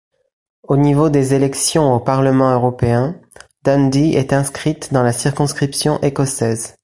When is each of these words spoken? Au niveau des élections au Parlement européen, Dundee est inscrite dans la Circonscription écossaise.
Au 0.63 0.77
niveau 0.77 1.09
des 1.11 1.35
élections 1.35 1.93
au 1.93 1.99
Parlement 1.99 2.51
européen, 2.55 3.21
Dundee 3.63 4.13
est 4.15 4.33
inscrite 4.33 4.91
dans 4.91 5.03
la 5.03 5.13
Circonscription 5.13 6.01
écossaise. 6.01 6.73